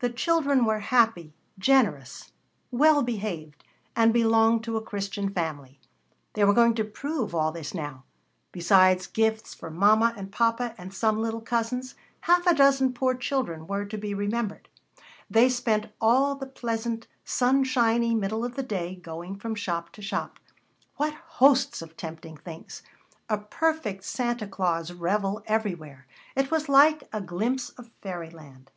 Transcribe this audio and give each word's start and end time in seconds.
The 0.00 0.10
children 0.10 0.66
were 0.66 0.80
happy, 0.80 1.32
generous, 1.58 2.30
well 2.70 3.02
behaved, 3.02 3.64
and 3.96 4.12
belonged 4.12 4.62
to 4.64 4.76
a 4.76 4.82
Christian 4.82 5.30
family. 5.32 5.80
They 6.34 6.44
were 6.44 6.52
going 6.52 6.74
to 6.74 6.84
prove 6.84 7.34
all 7.34 7.52
this 7.52 7.72
now. 7.72 8.04
Besides 8.52 9.06
gifts 9.06 9.54
for 9.54 9.70
mama 9.70 10.12
and 10.14 10.30
papa, 10.30 10.74
and 10.76 10.92
some 10.92 11.22
little 11.22 11.40
cousins, 11.40 11.94
half 12.22 12.46
a 12.46 12.54
dozen 12.54 12.92
poor 12.92 13.14
children 13.14 13.66
were 13.66 13.86
to 13.86 13.96
be 13.96 14.12
remembered. 14.12 14.68
They 15.30 15.48
spent 15.48 15.86
all 16.02 16.34
the 16.34 16.44
pleasant, 16.46 17.06
sunshiny 17.24 18.14
middle 18.14 18.44
of 18.44 18.56
the 18.56 18.62
day 18.62 18.96
going 18.96 19.36
from 19.36 19.54
shop 19.54 19.88
to 19.92 20.02
shop. 20.02 20.38
What 20.96 21.14
hosts 21.14 21.80
of 21.80 21.96
tempting 21.96 22.36
things! 22.36 22.82
A 23.30 23.38
perfect 23.38 24.04
Santa 24.04 24.46
Clause 24.46 24.92
revel 24.92 25.42
everywhere. 25.46 26.06
It 26.36 26.50
was 26.50 26.68
like 26.68 27.04
a 27.10 27.22
glimpse 27.22 27.70
of 27.70 27.90
fairy 28.02 28.28
land. 28.28 28.70